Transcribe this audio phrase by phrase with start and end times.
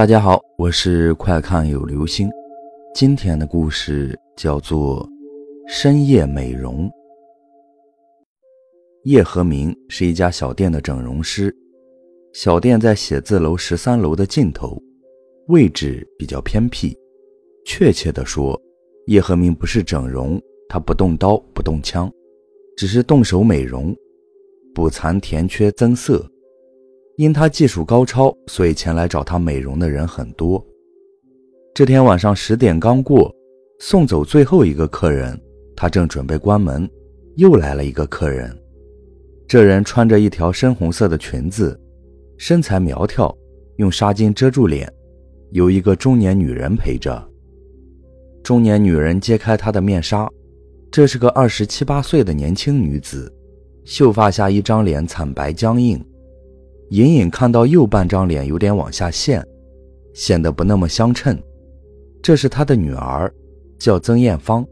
[0.00, 2.30] 大家好，我是快看有流星。
[2.94, 5.06] 今天的故事叫做
[5.68, 6.88] 《深夜美容》。
[9.04, 11.54] 叶和明是一家小店的整容师，
[12.32, 14.82] 小店在写字楼十三楼的尽头，
[15.48, 16.96] 位置比较偏僻。
[17.66, 18.58] 确切的说，
[19.04, 22.10] 叶和明不是整容，他不动刀不动枪，
[22.74, 23.94] 只是动手美容，
[24.74, 26.26] 补残填缺增色。
[27.20, 30.64] 因他技术高超，所以前来找他美容的人很多。
[31.74, 33.30] 这天晚上十点刚过，
[33.78, 35.38] 送走最后一个客人，
[35.76, 36.88] 他正准备关门，
[37.36, 38.58] 又来了一个客人。
[39.46, 41.78] 这人穿着一条深红色的裙子，
[42.38, 43.36] 身材苗条，
[43.76, 44.90] 用纱巾遮住脸，
[45.50, 47.22] 有一个中年女人陪着。
[48.42, 50.26] 中年女人揭开她的面纱，
[50.90, 53.30] 这是个二十七八岁的年轻女子，
[53.84, 56.02] 秀发下一张脸惨白僵硬。
[56.90, 59.44] 隐隐看到右半张脸有点往下陷，
[60.12, 61.40] 显得不那么相称。
[62.20, 63.32] 这是他的女儿，
[63.78, 64.66] 叫曾艳芳。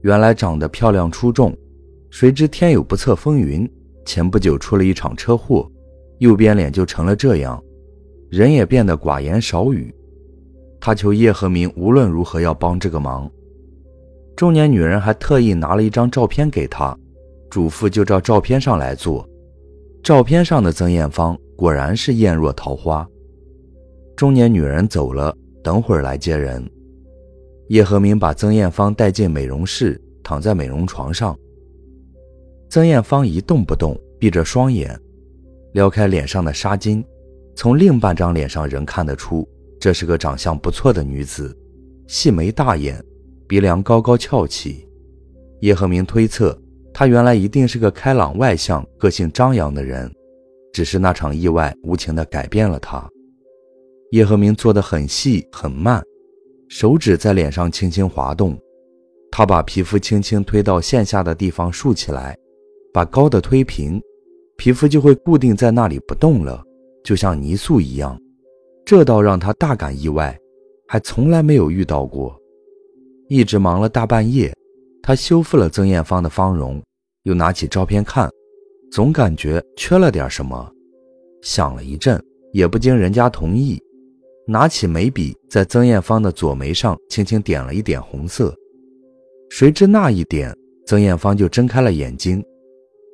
[0.00, 1.54] 原来长得漂亮出众，
[2.10, 3.70] 谁知天有不测风云，
[4.06, 5.70] 前不久出了一场车祸，
[6.18, 7.62] 右边脸就成了这样，
[8.30, 9.94] 人也变得寡言少语。
[10.80, 13.30] 他求叶和明无论如何要帮这个忙。
[14.34, 16.98] 中年女人还特意拿了一张照片给他，
[17.50, 19.28] 嘱咐就照照片上来做。
[20.02, 23.08] 照片上的曾艳芳果然是艳若桃花。
[24.16, 25.32] 中年女人走了，
[25.62, 26.68] 等会儿来接人。
[27.68, 31.38] 叶和明把曾艳芳带进美容室，躺在美容床上。
[32.68, 34.98] 曾艳芳一动不动，闭着双眼，
[35.72, 37.00] 撩开脸上的纱巾，
[37.54, 41.56] 从另半张脸上仍看得出，这是个长相不错的女子，
[42.08, 43.00] 细眉大眼，
[43.46, 44.84] 鼻梁高高翘起。
[45.60, 46.60] 叶和明推测。
[46.92, 50.12] 她原来一定是个开朗外向、个性张扬的人，
[50.72, 53.08] 只是那场意外无情地改变了他。
[54.10, 56.02] 叶和明做得很细很慢，
[56.68, 58.58] 手指在脸上轻轻滑动。
[59.30, 62.36] 他把皮肤轻轻推到线下的地方竖起来，
[62.92, 64.00] 把高的推平，
[64.56, 66.62] 皮肤就会固定在那里不动了，
[67.02, 68.20] 就像泥塑一样。
[68.84, 70.38] 这倒让他大感意外，
[70.86, 72.38] 还从来没有遇到过。
[73.28, 74.52] 一直忙了大半夜。
[75.04, 76.80] 他修复了曾艳芳的芳容，
[77.24, 78.30] 又拿起照片看，
[78.92, 80.70] 总感觉缺了点什么。
[81.40, 82.22] 想了一阵，
[82.52, 83.82] 也不经人家同意，
[84.46, 88.54] 拿起眉笔在曾艳芳的左眉上轻轻点了一点红色。
[89.48, 90.54] 谁知那一点，
[90.86, 92.44] 曾艳芳就睁开了眼睛。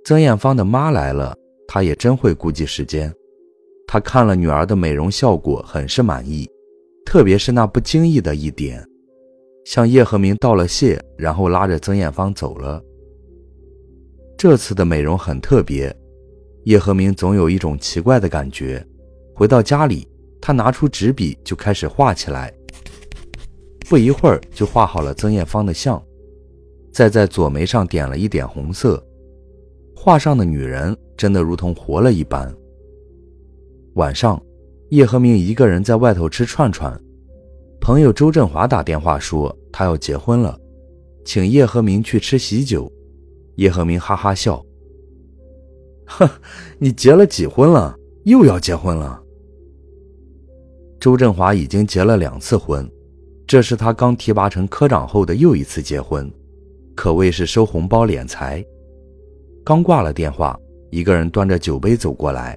[0.05, 1.33] 曾艳芳的妈来了，
[1.69, 3.15] 她也真会估计时间。
[3.87, 6.51] 她看了女儿的美容效果，很是满意，
[7.07, 8.85] 特别是那不经意的一点。
[9.65, 12.83] 向叶和明道了谢，然后拉着曾艳芳走了。
[14.39, 15.93] 这次的美容很特别，
[16.63, 18.87] 叶和明总有一种奇怪的感觉。
[19.35, 20.07] 回到家里，
[20.41, 22.55] 他拿出纸笔就开始画起来。
[23.91, 26.01] 不一会儿就画好了曾艳芳的像，
[26.93, 29.05] 再在左眉上点了一点红色，
[29.93, 32.55] 画上的女人真的如同活了一般。
[33.95, 34.41] 晚上，
[34.91, 36.97] 叶和明一个人在外头吃串串。
[37.81, 40.57] 朋友周振华打电话说他要结婚了，
[41.25, 42.89] 请叶和明去吃喜酒。
[43.59, 44.65] 叶和明哈哈笑
[46.07, 46.29] ：“哼，
[46.79, 47.97] 你结了几婚了？
[48.25, 49.21] 又要结婚了？”
[51.01, 52.89] 周振华已经结了两次婚，
[53.49, 56.31] 这是他刚提拔成科长后的又一次结婚，
[56.95, 58.65] 可谓是收红包敛财。
[59.65, 60.57] 刚挂了电话，
[60.93, 62.57] 一个人端着酒杯走过来，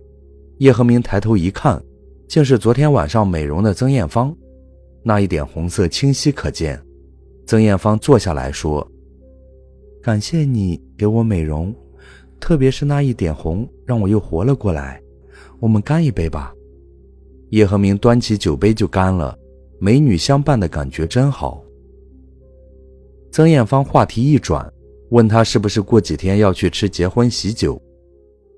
[0.59, 1.83] 叶和明抬头一看，
[2.27, 4.35] 竟是昨天晚上美容的曾艳芳。
[5.03, 6.79] 那一点红色清晰可见，
[7.47, 8.87] 曾艳芳坐下来说
[10.01, 11.73] ：“感谢你给我美容，
[12.39, 15.01] 特别是那一点红，让我又活了过来。
[15.59, 16.53] 我们干一杯吧。”
[17.51, 19.37] 叶和明端起酒杯就干了，
[19.79, 21.63] 美女相伴的感觉真好。
[23.31, 24.67] 曾艳芳话题一转，
[25.11, 27.81] 问他是不是过几天要去吃结婚喜酒。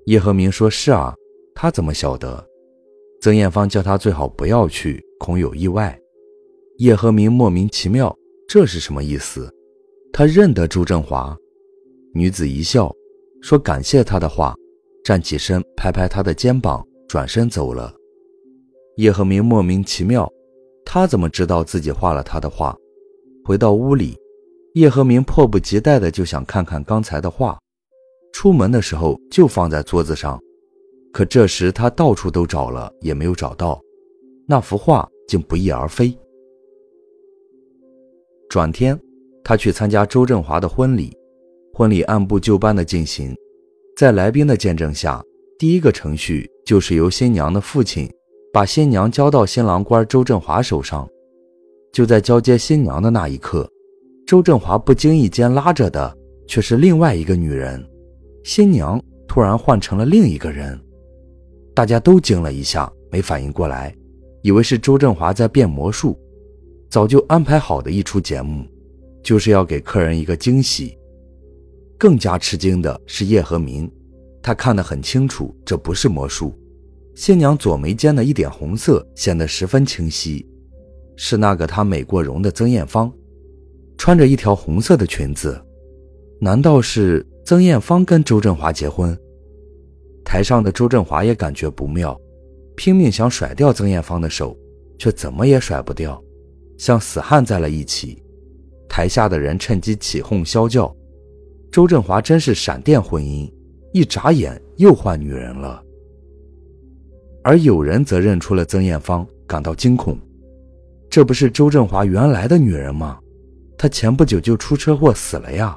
[0.06, 1.14] 叶和明说是啊，
[1.54, 2.44] 他怎么晓得？
[3.20, 5.96] 曾艳芳叫他最好不要去，恐有意外。
[6.78, 8.12] 叶和明莫名其妙，
[8.48, 9.53] 这是什么意思？
[10.16, 11.36] 他认得朱振华。
[12.14, 12.88] 女子一笑，
[13.42, 14.54] 说感谢他的话，
[15.04, 17.92] 站起身拍拍他的肩膀，转身走了。
[18.96, 20.32] 叶和明莫名其妙，
[20.86, 22.76] 他怎么知道自己画了他的画？
[23.44, 24.16] 回到屋里，
[24.74, 27.58] 叶和明迫不及待的就想看看刚才的画。
[28.32, 30.40] 出门的时候就放在桌子上，
[31.12, 33.82] 可这时他到处都找了，也没有找到，
[34.46, 36.16] 那幅画竟不翼而飞。
[38.48, 38.96] 转天，
[39.44, 41.16] 他去参加周振华的婚礼。
[41.72, 43.34] 婚礼按部就班的进行，
[43.96, 45.22] 在来宾的见证下，
[45.58, 48.10] 第一个程序就是由新娘的父亲
[48.52, 51.08] 把新娘交到新郎官周振华手上。
[51.92, 53.70] 就在交接新娘的那一刻，
[54.26, 57.84] 周振华不经意间拉着的却是另外一个女人，
[58.42, 60.80] 新娘突然换成了另一个人，
[61.74, 63.94] 大家都惊了一下，没反应过来，
[64.42, 66.18] 以为是周振华在变魔术。
[66.88, 68.64] 早就安排好的一出节目，
[69.24, 70.96] 就是要给客人一个惊喜。
[71.98, 73.90] 更加吃惊的是叶和民，
[74.42, 76.54] 他看得很清楚，这不是魔术。
[77.14, 80.46] 新娘左眉间的一点红色显得十分清晰。
[81.16, 83.10] 是那个他美过容的曾艳芳，
[83.96, 85.56] 穿着一条红色的裙子，
[86.40, 89.16] 难道是曾艳芳跟周振华结婚？
[90.24, 92.20] 台上的周振华也感觉不妙，
[92.74, 94.58] 拼命想甩掉曾艳芳的手，
[94.98, 96.20] 却怎么也甩不掉，
[96.76, 98.20] 像死焊在了一起。
[98.94, 100.94] 台下的人趁机起哄笑叫
[101.68, 103.52] ：“周振华真是闪电婚姻，
[103.92, 105.82] 一眨眼又换女人了。”
[107.42, 110.16] 而有人则认出了曾艳芳，感到惊恐。
[111.10, 113.18] 这不是周振华原来的女人吗？
[113.76, 115.76] 她前不久就出车祸死了呀，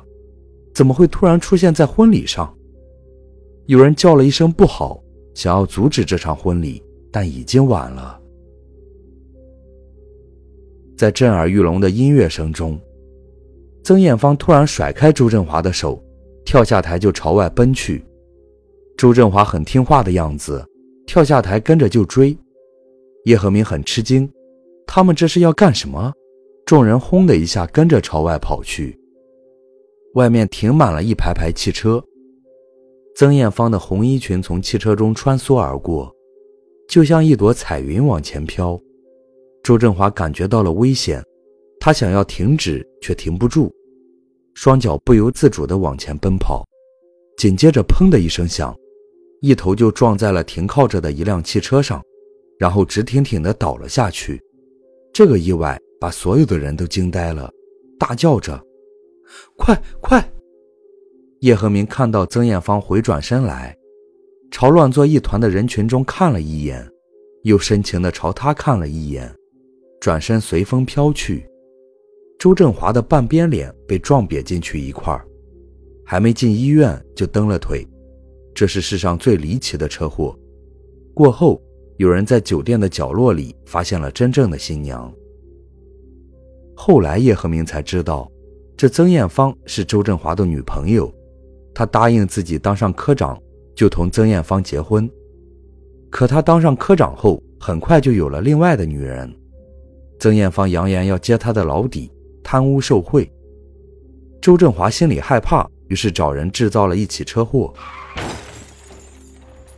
[0.76, 2.56] 怎么会突然出现在婚礼上？
[3.66, 5.02] 有人叫了一声不好，
[5.34, 8.22] 想要阻止这场婚礼，但已经晚了。
[10.96, 12.80] 在震耳欲聋的音乐声中，
[13.88, 15.98] 曾艳芳突然甩开周振华的手，
[16.44, 18.04] 跳下台就朝外奔去。
[18.98, 20.62] 周振华很听话的样子，
[21.06, 22.38] 跳下台跟着就追。
[23.24, 24.30] 叶和明很吃惊。
[24.86, 26.12] 他们这是要干什么？
[26.66, 28.94] 众人轰的一下跟着朝外跑去。
[30.16, 32.04] 外面停满了一排排汽车。
[33.16, 36.14] 曾艳芳的红衣裙从汽车中穿梭而过，
[36.90, 38.78] 就像一朵彩云往前飘。
[39.64, 41.24] 周振华感觉到了危险，
[41.80, 43.74] 他想要停止，却停不住，
[44.58, 46.68] 双脚不由自主地往前奔跑。
[47.38, 48.76] 紧接着，砰的一声响，
[49.40, 52.04] 一头就撞在了停靠着的一辆汽车上，
[52.58, 54.42] 然后直挺挺地倒了下去。
[55.14, 57.52] 这个意外把所有的人都惊呆了，
[58.00, 58.60] 大叫着
[59.56, 60.28] ：“快快！”
[61.42, 63.78] 叶和明看到曾艳芳回转身来，
[64.50, 66.84] 朝乱作一团的人群中看了一眼，
[67.44, 69.32] 又深情地朝他看了一眼，
[70.02, 71.48] 转身随风飘去。
[72.38, 75.26] 周振华的半边脸被撞瘪进去一块儿
[76.06, 77.86] 还没进医院就蹬了腿，
[78.54, 80.38] 这是世上最离奇的车祸。
[81.14, 81.62] 过后。
[81.98, 85.12] 有人在酒店的角落里发现了真正的新娘。
[86.76, 88.32] 后来叶和明才知道，
[88.78, 91.12] 这曾艳芳是周振华的女朋友，
[91.74, 93.36] 他答应自己当上科长
[93.76, 95.10] 就同曾艳芳结婚。
[96.12, 99.28] 可他当上科长后，很快就有了另外的女人。
[100.20, 102.12] 曾艳芳扬言要揭他的老底，
[102.50, 103.30] 贪污受贿。
[104.42, 107.74] 周振华心里害怕，于是找人制造了一起车祸。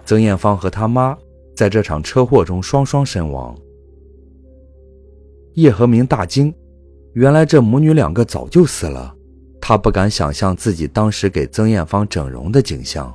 [0.06, 1.18] 曾艳芳和他妈。
[1.56, 3.54] 在这场车祸中双双身亡。
[5.56, 6.56] 叶和明大惊，
[7.16, 9.14] 原来这母女两个早就死了。
[9.60, 13.14] 他不敢想象自己当时给曾艳芳整容的景象。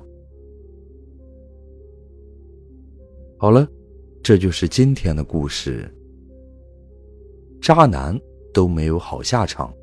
[3.38, 3.66] 好了，
[4.22, 5.90] 这就是今天的故事。
[7.62, 8.20] 渣男
[8.54, 9.74] 都没有好下场。